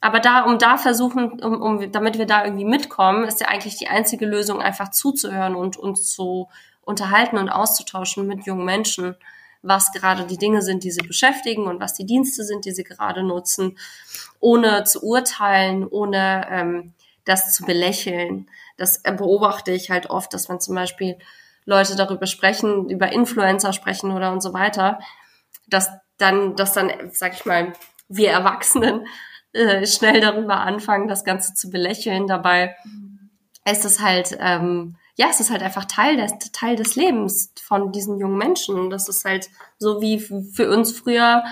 Aber 0.00 0.20
da, 0.20 0.44
um 0.44 0.58
da 0.58 0.76
versuchen, 0.76 1.40
um, 1.40 1.62
um, 1.62 1.92
damit 1.92 2.18
wir 2.18 2.26
da 2.26 2.44
irgendwie 2.44 2.64
mitkommen, 2.64 3.24
ist 3.24 3.40
ja 3.40 3.48
eigentlich 3.48 3.76
die 3.76 3.88
einzige 3.88 4.26
Lösung, 4.26 4.60
einfach 4.60 4.90
zuzuhören 4.90 5.56
und 5.56 5.76
uns 5.76 6.10
zu 6.12 6.48
unterhalten 6.82 7.38
und 7.38 7.48
auszutauschen 7.48 8.26
mit 8.26 8.46
jungen 8.46 8.64
Menschen, 8.64 9.16
was 9.62 9.92
gerade 9.92 10.24
die 10.24 10.38
Dinge 10.38 10.62
sind, 10.62 10.84
die 10.84 10.92
sie 10.92 11.04
beschäftigen 11.04 11.66
und 11.66 11.80
was 11.80 11.94
die 11.94 12.06
Dienste 12.06 12.44
sind, 12.44 12.64
die 12.64 12.70
sie 12.70 12.84
gerade 12.84 13.22
nutzen, 13.22 13.76
ohne 14.38 14.84
zu 14.84 15.02
urteilen, 15.02 15.86
ohne 15.86 16.46
ähm, 16.50 16.92
das 17.26 17.52
zu 17.52 17.64
belächeln. 17.64 18.48
Das 18.78 19.02
beobachte 19.02 19.72
ich 19.72 19.90
halt 19.90 20.08
oft, 20.08 20.32
dass 20.32 20.48
wenn 20.48 20.60
zum 20.60 20.74
Beispiel 20.74 21.18
Leute 21.66 21.96
darüber 21.96 22.26
sprechen, 22.26 22.88
über 22.88 23.12
Influencer 23.12 23.74
sprechen 23.74 24.12
oder 24.12 24.32
und 24.32 24.40
so 24.40 24.54
weiter, 24.54 25.00
dass 25.66 25.90
dann, 26.16 26.56
dass 26.56 26.72
dann, 26.72 26.90
sag 27.10 27.34
ich 27.34 27.44
mal, 27.44 27.72
wir 28.08 28.30
Erwachsenen 28.30 29.06
äh, 29.52 29.84
schnell 29.86 30.20
darüber 30.20 30.60
anfangen, 30.60 31.08
das 31.08 31.24
Ganze 31.24 31.54
zu 31.54 31.70
belächeln. 31.70 32.28
Dabei 32.28 32.76
ist 33.68 33.84
es 33.84 34.00
halt, 34.00 34.36
ähm, 34.40 34.96
ja, 35.16 35.26
es 35.28 35.40
ist 35.40 35.50
halt 35.50 35.62
einfach 35.62 35.86
Teil 35.86 36.16
des, 36.16 36.32
Teil 36.52 36.76
des 36.76 36.94
Lebens 36.94 37.52
von 37.60 37.90
diesen 37.90 38.18
jungen 38.18 38.38
Menschen. 38.38 38.78
Und 38.78 38.90
das 38.90 39.08
ist 39.08 39.24
halt 39.24 39.50
so 39.78 40.00
wie 40.00 40.20
für 40.20 40.70
uns 40.70 40.92
früher 40.92 41.42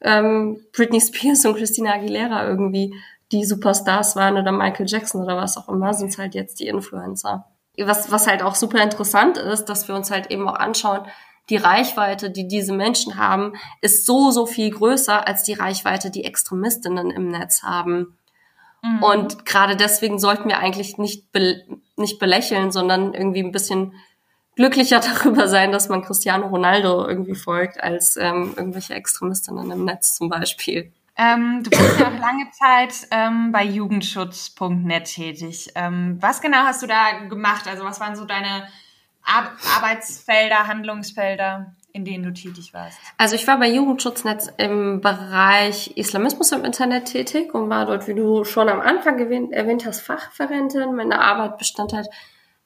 ähm, 0.00 0.64
Britney 0.72 1.00
Spears 1.00 1.44
und 1.44 1.56
Christina 1.56 1.94
Aguilera 1.94 2.46
irgendwie 2.46 2.94
die 3.32 3.44
Superstars 3.44 4.16
waren 4.16 4.36
oder 4.36 4.52
Michael 4.52 4.86
Jackson 4.88 5.22
oder 5.22 5.36
was 5.36 5.56
auch 5.56 5.68
immer, 5.68 5.94
sind 5.94 6.16
halt 6.18 6.34
jetzt 6.34 6.60
die 6.60 6.66
Influencer. 6.66 7.46
Was, 7.78 8.10
was 8.10 8.26
halt 8.26 8.42
auch 8.42 8.54
super 8.54 8.82
interessant 8.82 9.38
ist, 9.38 9.66
dass 9.66 9.88
wir 9.88 9.94
uns 9.94 10.10
halt 10.10 10.30
eben 10.30 10.48
auch 10.48 10.54
anschauen, 10.54 11.06
die 11.48 11.56
Reichweite, 11.56 12.30
die 12.30 12.46
diese 12.46 12.72
Menschen 12.72 13.16
haben, 13.16 13.54
ist 13.80 14.06
so, 14.06 14.30
so 14.30 14.46
viel 14.46 14.70
größer 14.70 15.26
als 15.26 15.42
die 15.42 15.54
Reichweite, 15.54 16.10
die 16.10 16.24
Extremistinnen 16.24 17.10
im 17.10 17.28
Netz 17.28 17.62
haben. 17.62 18.18
Mhm. 18.82 19.02
Und 19.02 19.46
gerade 19.46 19.76
deswegen 19.76 20.18
sollten 20.18 20.48
wir 20.48 20.58
eigentlich 20.58 20.98
nicht, 20.98 21.32
be 21.32 21.62
nicht 21.96 22.18
belächeln, 22.18 22.70
sondern 22.70 23.12
irgendwie 23.14 23.42
ein 23.42 23.52
bisschen 23.52 23.94
glücklicher 24.56 25.00
darüber 25.24 25.48
sein, 25.48 25.72
dass 25.72 25.88
man 25.88 26.02
Cristiano 26.02 26.46
Ronaldo 26.46 27.06
irgendwie 27.06 27.34
folgt, 27.34 27.82
als 27.82 28.16
ähm, 28.16 28.54
irgendwelche 28.56 28.94
Extremistinnen 28.94 29.70
im 29.70 29.84
Netz 29.84 30.14
zum 30.14 30.28
Beispiel. 30.28 30.92
Ähm, 31.16 31.62
du 31.62 31.70
warst 31.70 32.00
ja 32.00 32.08
auch 32.08 32.18
lange 32.18 32.50
Zeit 32.50 33.08
ähm, 33.10 33.52
bei 33.52 33.64
jugendschutz.net 33.64 35.04
tätig. 35.04 35.70
Ähm, 35.74 36.16
was 36.20 36.40
genau 36.40 36.58
hast 36.58 36.82
du 36.82 36.86
da 36.86 37.18
gemacht? 37.28 37.66
Also 37.68 37.84
was 37.84 38.00
waren 38.00 38.16
so 38.16 38.24
deine 38.24 38.68
Ar 39.22 39.52
Arbeitsfelder, 39.76 40.66
Handlungsfelder, 40.66 41.74
in 41.92 42.04
denen 42.04 42.24
du 42.24 42.32
tätig 42.32 42.72
warst? 42.72 42.98
Also 43.18 43.34
ich 43.34 43.46
war 43.46 43.58
bei 43.58 43.68
Jugendschutznetz 43.68 44.50
im 44.56 45.00
Bereich 45.00 45.96
Islamismus 45.96 46.52
im 46.52 46.64
Internet 46.64 47.06
tätig 47.06 47.54
und 47.54 47.68
war 47.68 47.86
dort, 47.86 48.08
wie 48.08 48.14
du 48.14 48.44
schon 48.44 48.68
am 48.68 48.80
Anfang 48.80 49.18
erwähnt, 49.18 49.52
erwähnt 49.52 49.84
hast, 49.86 50.00
Fachreferentin. 50.00 50.94
Meine 50.94 51.20
Arbeit 51.20 51.58
bestand 51.58 51.92
halt 51.92 52.08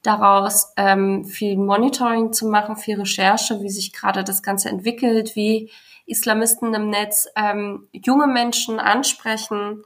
daraus, 0.04 0.72
ähm, 0.76 1.24
viel 1.24 1.56
Monitoring 1.56 2.32
zu 2.32 2.46
machen, 2.46 2.76
viel 2.76 3.00
Recherche, 3.00 3.60
wie 3.62 3.70
sich 3.70 3.92
gerade 3.92 4.22
das 4.22 4.42
Ganze 4.42 4.68
entwickelt, 4.68 5.34
wie 5.34 5.70
Islamisten 6.06 6.72
im 6.74 6.90
Netz 6.90 7.26
ähm, 7.34 7.88
junge 7.92 8.26
Menschen 8.26 8.78
ansprechen. 8.78 9.82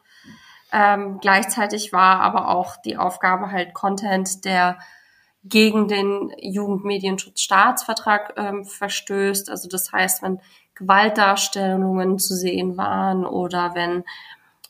Ähm, 0.73 1.19
gleichzeitig 1.21 1.93
war 1.93 2.21
aber 2.21 2.49
auch 2.49 2.77
die 2.77 2.97
Aufgabe 2.97 3.51
halt 3.53 3.73
Content, 3.73 4.45
der 4.45 4.79
gegen 5.45 5.89
den 5.89 6.33
Jugendmedienschutzstaatsvertrag 6.41 8.35
ähm, 8.37 8.65
verstößt. 8.65 9.49
Also 9.49 9.69
das 9.69 9.93
heißt, 9.93 10.23
wenn 10.23 10.41
Gewaltdarstellungen 10.75 12.19
zu 12.19 12.35
sehen 12.35 12.77
waren 12.77 13.25
oder 13.25 13.75
wenn 13.75 14.05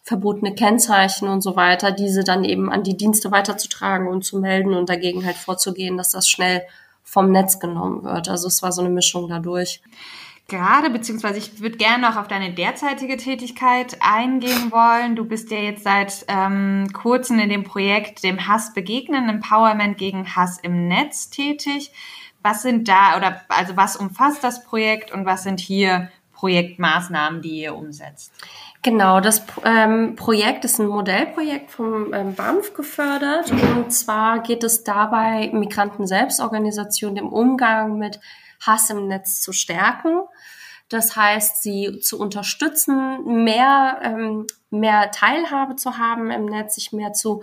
verbotene 0.08 0.54
Kennzeichen 0.54 1.28
und 1.28 1.42
so 1.42 1.54
weiter, 1.54 1.92
diese 1.92 2.24
dann 2.24 2.42
eben 2.42 2.72
an 2.72 2.82
die 2.82 2.96
Dienste 2.96 3.30
weiterzutragen 3.30 4.08
und 4.08 4.24
zu 4.24 4.38
melden 4.38 4.72
und 4.72 4.88
dagegen 4.88 5.24
halt 5.26 5.36
vorzugehen, 5.36 5.98
dass 5.98 6.10
das 6.10 6.30
schnell 6.30 6.62
vom 7.04 7.30
Netz 7.30 7.60
genommen 7.60 8.04
wird. 8.04 8.28
Also 8.28 8.48
es 8.48 8.62
war 8.62 8.72
so 8.72 8.80
eine 8.80 8.90
Mischung 8.90 9.28
dadurch 9.28 9.82
gerade, 10.48 10.88
beziehungsweise 10.88 11.36
ich 11.36 11.60
würde 11.60 11.76
gerne 11.76 12.08
noch 12.08 12.16
auf 12.16 12.26
deine 12.26 12.54
derzeitige 12.54 13.18
Tätigkeit 13.18 13.98
eingehen 14.00 14.72
wollen. 14.72 15.14
Du 15.14 15.26
bist 15.26 15.50
ja 15.50 15.58
jetzt 15.58 15.84
seit 15.84 16.24
ähm, 16.28 16.88
kurzem 16.94 17.38
in 17.38 17.50
dem 17.50 17.64
Projekt 17.64 18.24
dem 18.24 18.48
Hass 18.48 18.72
begegnen, 18.72 19.28
Empowerment 19.28 19.98
gegen 19.98 20.34
Hass 20.34 20.58
im 20.58 20.88
Netz 20.88 21.28
tätig. 21.28 21.92
Was 22.42 22.62
sind 22.62 22.88
da 22.88 23.18
oder 23.18 23.42
also 23.48 23.76
was 23.76 23.96
umfasst 23.96 24.42
das 24.42 24.64
Projekt 24.64 25.12
und 25.12 25.26
was 25.26 25.42
sind 25.42 25.60
hier 25.60 26.10
Projektmaßnahmen, 26.32 27.42
die 27.42 27.60
ihr 27.60 27.74
umsetzt? 27.74 28.32
Genau, 28.88 29.20
das 29.20 29.42
ähm, 29.66 30.16
Projekt 30.16 30.64
ist 30.64 30.78
ein 30.78 30.86
Modellprojekt 30.86 31.70
vom 31.70 32.14
ähm, 32.14 32.34
BAMF 32.34 32.72
gefördert 32.72 33.50
und 33.50 33.92
zwar 33.92 34.38
geht 34.38 34.64
es 34.64 34.82
dabei, 34.82 35.50
Migranten-Selbstorganisationen 35.52 37.18
im 37.18 37.28
Umgang 37.28 37.98
mit 37.98 38.18
Hass 38.66 38.88
im 38.88 39.06
Netz 39.06 39.42
zu 39.42 39.52
stärken. 39.52 40.22
Das 40.88 41.16
heißt, 41.16 41.62
sie 41.62 42.00
zu 42.00 42.18
unterstützen, 42.18 43.44
mehr, 43.44 43.98
ähm, 44.02 44.46
mehr 44.70 45.10
Teilhabe 45.10 45.76
zu 45.76 45.98
haben 45.98 46.30
im 46.30 46.46
Netz, 46.46 46.76
sich 46.76 46.90
mehr 46.90 47.12
zu, 47.12 47.42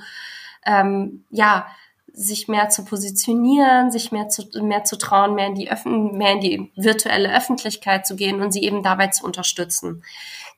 ähm, 0.65 1.25
ja, 1.29 1.67
sich 2.11 2.47
mehr 2.47 2.69
zu 2.69 2.85
positionieren, 2.85 3.91
sich 3.91 4.11
mehr 4.11 4.29
zu, 4.29 4.47
mehr 4.63 4.83
zu 4.83 4.97
trauen, 4.97 5.35
mehr 5.35 5.47
in 5.47 5.55
die 5.55 5.69
mehr 5.85 6.31
in 6.31 6.39
die 6.39 6.71
virtuelle 6.75 7.35
Öffentlichkeit 7.35 8.07
zu 8.07 8.15
gehen 8.15 8.41
und 8.41 8.51
sie 8.51 8.63
eben 8.63 8.81
dabei 8.81 9.07
zu 9.07 9.25
unterstützen. 9.25 10.01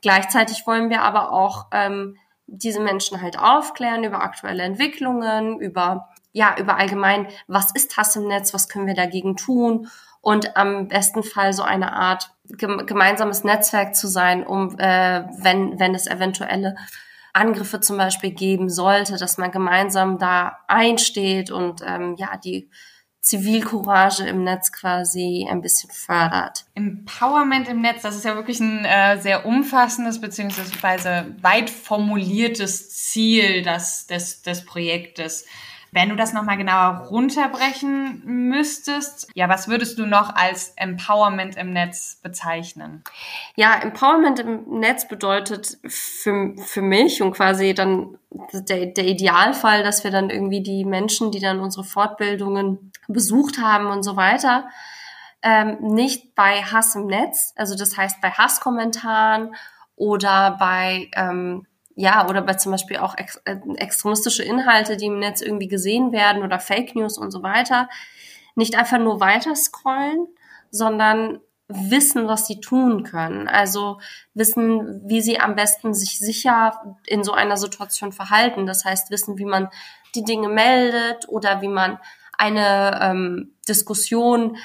Gleichzeitig 0.02 0.66
wollen 0.66 0.90
wir 0.90 1.02
aber 1.02 1.32
auch 1.32 1.68
ähm, 1.72 2.18
diese 2.48 2.80
Menschen 2.80 3.22
halt 3.22 3.38
aufklären 3.38 4.04
über 4.04 4.22
aktuelle 4.22 4.64
Entwicklungen, 4.64 5.60
über 5.60 6.10
ja, 6.32 6.56
über 6.60 6.78
allgemein, 6.78 7.28
was 7.48 7.72
ist 7.72 7.98
Hass 7.98 8.16
im 8.16 8.28
Netz, 8.28 8.54
was 8.54 8.70
können 8.70 8.86
wir 8.86 8.94
dagegen 8.94 9.36
tun 9.38 9.90
und 10.22 10.56
am 10.56 10.88
besten 10.88 11.24
Fall 11.24 11.52
so 11.52 11.64
eine 11.64 11.94
Art 11.94 12.32
gemeinsames 12.48 13.44
Netzwerk 13.44 13.96
zu 13.96 14.08
sein, 14.08 14.46
um 14.46 14.78
äh, 14.78 15.24
wenn 15.40 15.80
wenn 15.80 15.96
es 15.96 16.08
eventuelle 16.08 16.76
Angriffe 17.34 17.80
zum 17.80 17.98
Beispiel 17.98 18.32
geben 18.32 18.70
sollte, 18.70 19.18
dass 19.18 19.38
man 19.38 19.52
gemeinsam 19.52 20.18
da 20.18 20.60
einsteht 20.68 21.52
und 21.52 21.82
ähm, 21.86 22.16
ja 22.18 22.38
die 22.38 22.70
Zivilcourage 23.28 24.26
im 24.26 24.44
Netz 24.46 24.72
quasi 24.72 25.46
ein 25.50 25.62
bisschen 25.62 25.92
fördert. 25.92 26.66
Empowerment 26.76 27.68
im 27.68 27.82
Netz, 27.82 28.02
das 28.02 28.16
ist 28.16 28.24
ja 28.24 28.36
wirklich 28.36 28.62
ein 28.62 28.86
äh, 28.86 29.20
sehr 29.20 29.46
umfassendes 29.46 30.22
beziehungsweise 30.22 31.36
weit 31.42 31.70
formuliertes 31.70 32.90
Ziel 32.90 33.64
des, 33.64 34.08
des, 34.08 34.44
des 34.44 34.64
Projektes. 34.64 35.46
Wenn 35.92 36.10
du 36.10 36.16
das 36.16 36.34
nochmal 36.34 36.58
genauer 36.58 37.08
runterbrechen 37.10 38.22
müsstest, 38.26 39.30
ja, 39.34 39.48
was 39.48 39.68
würdest 39.68 39.98
du 39.98 40.06
noch 40.06 40.36
als 40.36 40.74
Empowerment 40.76 41.56
im 41.58 41.72
Netz 41.72 42.20
bezeichnen? 42.22 43.04
Ja, 43.56 43.76
Empowerment 43.76 44.40
im 44.40 44.80
Netz 44.80 45.08
bedeutet 45.08 45.78
für, 45.88 46.56
für 46.58 46.82
mich 46.82 47.22
und 47.22 47.32
quasi 47.32 47.74
dann 47.74 48.18
der, 48.54 48.88
der 48.88 49.06
Idealfall, 49.06 49.84
dass 49.84 50.04
wir 50.04 50.12
dann 50.12 50.30
irgendwie 50.30 50.62
die 50.62 50.86
Menschen, 50.86 51.32
die 51.32 51.40
dann 51.40 51.60
unsere 51.60 51.84
Fortbildungen 51.84 52.92
besucht 53.08 53.60
haben 53.62 53.88
und 53.88 54.04
so 54.04 54.16
weiter, 54.16 54.68
ähm, 55.42 55.78
nicht 55.82 56.36
bei 56.36 56.64
Hass 56.64 56.96
im 56.96 57.06
Netz, 57.06 57.54
also 57.56 57.76
das 57.76 57.96
heißt 57.96 58.22
bei 58.22 58.32
Hasskommentaren 58.32 59.56
oder 59.96 60.58
bei 60.60 61.10
ähm, 61.16 61.66
ja, 62.00 62.30
oder 62.30 62.44
bei 62.44 62.54
zum 62.54 62.72
Beispiel 62.72 62.98
auch 62.98 63.18
ex 63.18 63.42
äh, 63.46 63.58
extremistische 63.78 64.44
Inhalte, 64.44 64.98
die 64.98 65.08
im 65.08 65.18
Netz 65.18 65.42
irgendwie 65.42 65.68
gesehen 65.68 66.12
werden 66.12 66.44
oder 66.44 66.60
Fake 66.60 66.96
News 66.96 67.18
und 67.18 67.32
so 67.32 67.42
weiter, 67.42 67.90
nicht 68.56 68.78
einfach 68.78 69.00
nur 69.00 69.20
weiter 69.20 69.56
scrollen, 69.56 70.28
sondern 70.70 71.40
wissen, 71.68 72.28
was 72.28 72.46
sie 72.46 72.62
tun 72.62 73.04
können. 73.04 73.48
Also 73.48 74.00
wissen, 74.36 75.02
wie 75.10 75.22
sie 75.22 75.40
am 75.40 75.56
besten 75.56 75.96
sich 75.96 76.20
sicher 76.20 76.98
in 77.08 77.24
so 77.24 77.34
einer 77.34 77.58
Situation 77.58 78.12
verhalten. 78.12 78.68
Das 78.68 78.86
heißt, 78.86 79.10
wissen, 79.10 79.40
wie 79.40 79.46
man 79.46 79.70
die 80.14 80.24
Dinge 80.24 80.50
meldet 80.50 81.28
oder 81.28 81.62
wie 81.62 81.68
man 81.68 81.98
eine 82.38 83.00
ähm, 83.02 83.56
Diskussion 83.68 84.58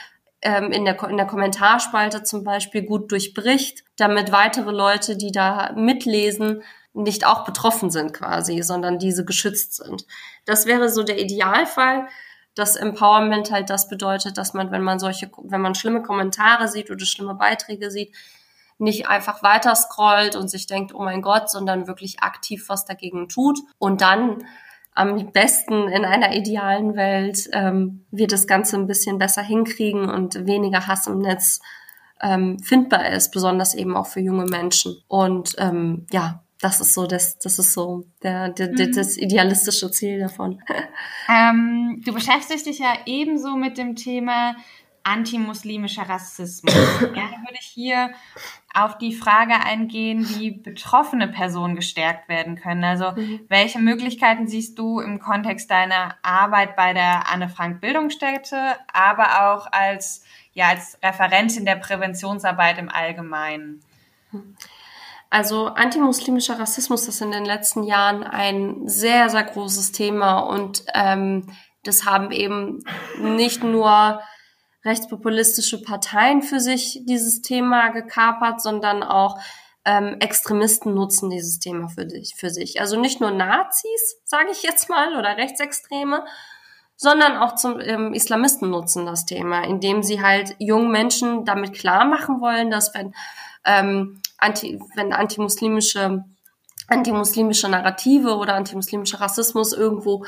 ähm, 0.42 0.70
in, 0.70 0.84
der, 0.84 1.02
in 1.04 1.16
der 1.16 1.26
Kommentarspalte 1.26 2.24
zum 2.24 2.44
Beispiel 2.44 2.82
gut 2.82 3.10
durchbricht, 3.10 3.84
damit 3.96 4.32
weitere 4.32 4.70
Leute, 4.70 5.16
die 5.16 5.32
da 5.32 5.72
mitlesen, 5.74 6.62
nicht 6.94 7.26
auch 7.26 7.44
betroffen 7.44 7.90
sind 7.90 8.12
quasi, 8.12 8.62
sondern 8.62 8.98
diese 8.98 9.24
geschützt 9.24 9.74
sind. 9.74 10.06
Das 10.44 10.66
wäre 10.66 10.88
so 10.90 11.02
der 11.02 11.18
Idealfall. 11.18 12.08
dass 12.54 12.76
Empowerment 12.76 13.50
halt 13.50 13.70
das 13.70 13.88
bedeutet, 13.88 14.36
dass 14.36 14.52
man, 14.52 14.70
wenn 14.70 14.82
man 14.82 14.98
solche, 14.98 15.30
wenn 15.42 15.62
man 15.62 15.74
schlimme 15.74 16.02
Kommentare 16.02 16.68
sieht 16.68 16.90
oder 16.90 17.06
schlimme 17.06 17.34
Beiträge 17.34 17.90
sieht, 17.90 18.14
nicht 18.76 19.08
einfach 19.08 19.42
weiter 19.42 19.74
scrollt 19.74 20.36
und 20.36 20.48
sich 20.48 20.66
denkt, 20.66 20.94
oh 20.94 21.02
mein 21.02 21.22
Gott, 21.22 21.48
sondern 21.48 21.86
wirklich 21.86 22.22
aktiv 22.22 22.68
was 22.68 22.84
dagegen 22.84 23.30
tut 23.30 23.58
und 23.78 24.02
dann 24.02 24.44
am 24.94 25.32
besten 25.32 25.88
in 25.88 26.04
einer 26.04 26.34
idealen 26.34 26.94
Welt 26.94 27.48
ähm, 27.52 28.04
wir 28.10 28.26
das 28.26 28.46
Ganze 28.46 28.76
ein 28.76 28.86
bisschen 28.86 29.18
besser 29.18 29.42
hinkriegen 29.42 30.10
und 30.10 30.46
weniger 30.46 30.86
Hass 30.86 31.06
im 31.06 31.20
Netz 31.20 31.60
ähm, 32.20 32.58
findbar 32.58 33.08
ist, 33.10 33.30
besonders 33.30 33.74
eben 33.74 33.96
auch 33.96 34.06
für 34.06 34.20
junge 34.20 34.44
Menschen. 34.44 34.96
Und 35.08 35.54
ähm, 35.58 36.06
ja, 36.12 36.42
das 36.62 36.80
ist 36.80 36.94
so 36.94 37.06
das, 37.06 37.38
das 37.38 37.58
ist 37.58 37.72
so 37.72 38.04
der, 38.22 38.48
der, 38.48 38.70
mhm. 38.70 38.94
das 38.94 39.16
idealistische 39.16 39.90
Ziel 39.90 40.18
davon. 40.18 40.62
Ähm, 41.28 42.02
du 42.04 42.12
beschäftigst 42.12 42.66
dich 42.66 42.80
ja 42.80 42.94
ebenso 43.06 43.54
mit 43.54 43.78
dem 43.78 43.94
Thema 43.94 44.56
antimuslimischer 45.04 46.02
Rassismus. 46.02 46.74
Gerne 46.98 47.36
würde 47.44 47.58
ich 47.60 47.66
hier 47.66 48.10
auf 48.74 48.98
die 48.98 49.14
Frage 49.14 49.54
eingehen, 49.54 50.28
wie 50.36 50.50
betroffene 50.50 51.28
Personen 51.28 51.76
gestärkt 51.76 52.28
werden 52.28 52.56
können. 52.56 52.82
Also 52.84 53.12
mhm. 53.12 53.40
welche 53.48 53.78
Möglichkeiten 53.78 54.48
siehst 54.48 54.78
du 54.78 55.00
im 55.00 55.20
Kontext 55.20 55.70
deiner 55.70 56.16
Arbeit 56.22 56.76
bei 56.76 56.92
der 56.92 57.30
Anne 57.32 57.48
Frank 57.48 57.80
Bildungsstätte, 57.80 58.76
aber 58.92 59.52
auch 59.52 59.68
als 59.70 60.24
ja 60.54 60.68
als 60.68 60.98
Referentin 61.02 61.64
der 61.64 61.76
Präventionsarbeit 61.76 62.78
im 62.78 62.88
Allgemeinen? 62.88 63.80
Also 65.32 65.68
antimuslimischer 65.68 66.58
Rassismus 66.58 67.08
ist 67.08 67.22
in 67.22 67.30
den 67.30 67.46
letzten 67.46 67.84
Jahren 67.84 68.22
ein 68.22 68.86
sehr, 68.86 69.30
sehr 69.30 69.44
großes 69.44 69.90
Thema 69.90 70.40
und 70.40 70.84
ähm, 70.92 71.48
das 71.84 72.04
haben 72.04 72.32
eben 72.32 72.84
nicht 73.18 73.64
nur 73.64 74.20
rechtspopulistische 74.84 75.80
Parteien 75.80 76.42
für 76.42 76.60
sich 76.60 77.00
dieses 77.06 77.40
Thema 77.40 77.88
gekapert, 77.88 78.60
sondern 78.60 79.02
auch 79.02 79.38
ähm, 79.86 80.18
Extremisten 80.20 80.92
nutzen 80.92 81.30
dieses 81.30 81.60
Thema 81.60 81.88
für, 81.88 82.04
dich, 82.04 82.34
für 82.36 82.50
sich. 82.50 82.82
Also 82.82 83.00
nicht 83.00 83.22
nur 83.22 83.30
Nazis, 83.30 84.20
sage 84.26 84.50
ich 84.52 84.62
jetzt 84.62 84.90
mal, 84.90 85.16
oder 85.16 85.38
Rechtsextreme, 85.38 86.26
sondern 86.94 87.38
auch 87.38 87.54
zum 87.54 87.80
ähm, 87.80 88.12
Islamisten 88.12 88.68
nutzen 88.68 89.06
das 89.06 89.24
Thema, 89.24 89.64
indem 89.64 90.02
sie 90.02 90.20
halt 90.20 90.56
jungen 90.58 90.90
Menschen 90.90 91.46
damit 91.46 91.72
klar 91.72 92.04
machen 92.04 92.42
wollen, 92.42 92.70
dass 92.70 92.92
wenn 92.92 93.14
ähm, 93.64 94.20
anti, 94.42 94.80
wenn 94.94 95.12
antimuslimische 95.12 96.24
antimuslimische 96.88 97.68
Narrative 97.68 98.36
oder 98.36 98.54
antimuslimischer 98.54 99.20
Rassismus 99.20 99.72
irgendwo 99.72 100.24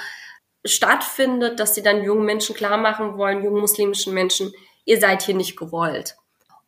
stattfindet, 0.64 1.60
dass 1.60 1.74
sie 1.74 1.82
dann 1.82 2.02
jungen 2.02 2.24
Menschen 2.24 2.54
klar 2.54 2.78
machen 2.78 3.18
wollen, 3.18 3.44
jungen 3.44 3.60
muslimischen 3.60 4.14
Menschen, 4.14 4.52
ihr 4.84 4.98
seid 4.98 5.22
hier 5.22 5.34
nicht 5.34 5.56
gewollt. 5.58 6.16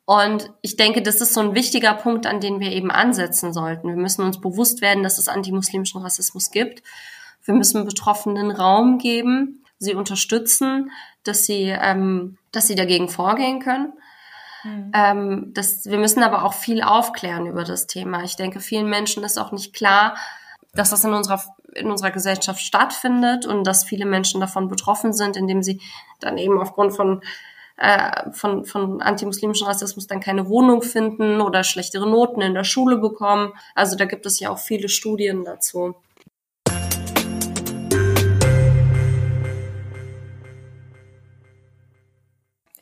Und 0.05 0.53
ich 0.61 0.77
denke, 0.77 1.03
das 1.03 1.21
ist 1.21 1.35
so 1.35 1.41
ein 1.41 1.55
wichtiger 1.55 1.95
Punkt, 1.95 2.27
an 2.27 2.41
den 2.41 2.61
wir 2.61 2.71
eben 2.71 2.91
ansetzen 2.91 3.53
sollten. 3.53 3.89
Wir 3.89 3.97
müssen 3.97 4.23
uns 4.23 4.41
bewusst 4.41 4.81
werden, 4.81 5.03
dass 5.03 5.19
es 5.19 5.29
antimuslimischen 5.29 6.01
Rassismus 6.01 6.51
gibt. 6.51 6.83
Wir 7.45 7.55
müssen 7.55 7.85
Betroffenen 7.85 8.51
Raum 8.51 8.99
geben, 8.99 9.65
sie 9.79 9.95
unterstützen, 9.95 10.93
dass 11.25 11.45
sie, 11.45 11.75
ähm, 11.77 12.39
dass 12.53 12.69
sie 12.69 12.77
dagegen 12.77 13.09
vorgehen 13.09 13.61
können. 13.61 13.95
Mhm. 14.65 14.93
Ähm, 14.95 15.51
das, 15.55 15.87
wir 15.87 15.99
müssen 15.99 16.23
aber 16.23 16.45
auch 16.45 16.55
viel 16.55 16.83
aufklären 16.83 17.47
über 17.47 17.65
das 17.65 17.87
Thema. 17.87 18.23
Ich 18.25 18.37
denke, 18.37 18.61
vielen 18.61 18.89
Menschen 18.89 19.25
ist 19.25 19.39
auch 19.39 19.53
nicht 19.53 19.75
klar, 19.75 20.17
dass 20.75 20.91
das 20.91 21.05
in 21.05 21.13
unserer 21.13 21.43
in 21.75 21.91
unserer 21.91 22.11
Gesellschaft 22.11 22.61
stattfindet 22.61 23.45
und 23.45 23.65
dass 23.65 23.85
viele 23.85 24.07
Menschen 24.07 24.41
davon 24.41 24.69
betroffen 24.69 25.13
sind, 25.13 25.37
indem 25.37 25.63
sie 25.63 25.81
dann 26.21 26.39
eben 26.39 26.59
aufgrund 26.59 26.97
von 26.97 27.21
äh, 27.77 28.31
von, 28.33 28.65
von 28.65 29.03
antimuslimischem 29.03 29.67
Rassismus 29.67 30.07
dann 30.07 30.21
keine 30.21 30.49
Wohnung 30.49 30.81
finden 30.81 31.43
oder 31.43 31.63
schlechtere 31.63 32.09
Noten 32.09 32.41
in 32.41 32.55
der 32.55 32.65
Schule 32.65 32.97
bekommen. 32.97 33.53
Also 33.75 33.97
da 33.97 34.07
gibt 34.07 34.25
es 34.25 34.41
ja 34.41 34.49
auch 34.51 34.59
viele 34.59 34.89
Studien 34.89 35.45
dazu. 35.45 35.95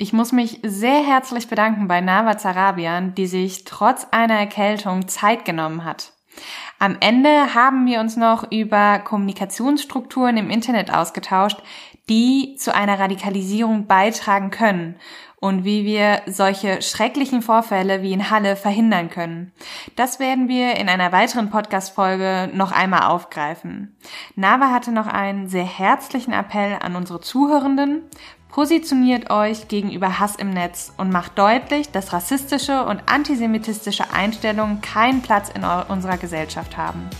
Ich 0.04 0.12
muss 0.12 0.32
mich 0.32 0.60
sehr 0.62 1.02
herzlich 1.02 1.48
bedanken 1.48 1.88
bei 1.88 2.02
Nava 2.02 2.36
Zarabian, 2.36 3.14
die 3.14 3.26
sich 3.26 3.64
trotz 3.64 4.06
einer 4.10 4.34
Erkältung 4.34 5.08
Zeit 5.08 5.46
genommen 5.46 5.82
hat. 5.82 6.12
Am 6.78 6.98
Ende 7.00 7.54
haben 7.54 7.86
wir 7.86 8.00
uns 8.00 8.18
noch 8.18 8.52
über 8.52 8.98
Kommunikationsstrukturen 8.98 10.36
im 10.36 10.50
Internet 10.50 10.92
ausgetauscht, 10.92 11.62
die 12.10 12.56
zu 12.58 12.74
einer 12.74 12.98
Radikalisierung 12.98 13.86
beitragen 13.86 14.50
können 14.50 14.96
und 15.40 15.64
wie 15.64 15.86
wir 15.86 16.20
solche 16.26 16.82
schrecklichen 16.82 17.40
Vorfälle 17.40 18.02
wie 18.02 18.12
in 18.12 18.30
Halle 18.30 18.56
verhindern 18.56 19.08
können. 19.08 19.52
Das 19.96 20.18
werden 20.18 20.48
wir 20.48 20.76
in 20.76 20.90
einer 20.90 21.12
weiteren 21.12 21.48
Podcast-Folge 21.48 22.50
noch 22.52 22.72
einmal 22.72 23.02
aufgreifen. 23.02 23.96
Nava 24.36 24.70
hatte 24.70 24.92
noch 24.92 25.06
einen 25.06 25.48
sehr 25.48 25.64
herzlichen 25.64 26.32
Appell 26.32 26.78
an 26.80 26.94
unsere 26.94 27.20
Zuhörenden. 27.20 28.02
Positioniert 28.54 29.30
euch 29.32 29.66
gegenüber 29.66 30.20
Hass 30.20 30.36
im 30.36 30.50
Netz 30.50 30.92
und 30.96 31.10
macht 31.10 31.36
deutlich, 31.36 31.90
dass 31.90 32.12
rassistische 32.12 32.84
und 32.84 33.02
antisemitistische 33.06 34.12
Einstellungen 34.12 34.80
keinen 34.80 35.22
Platz 35.22 35.48
in 35.48 35.64
unserer 35.64 36.18
Gesellschaft 36.18 36.76
haben. 36.76 37.10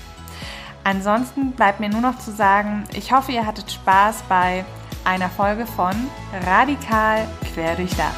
Ansonsten 0.85 1.51
bleibt 1.51 1.81
mir 1.81 1.89
nur 1.89 2.03
noch 2.03 2.21
zu 2.21 2.31
sagen, 2.31 2.85
ich 2.95 3.11
hoffe, 3.11 3.33
ihr 3.33 3.45
hattet 3.45 3.73
Spaß 3.73 4.23
bei 4.29 4.65
einer 5.05 5.29
Folge 5.29 5.67
von 5.67 5.93
Radikal 6.47 7.27
quer 7.53 7.75
durchdacht. 7.75 8.15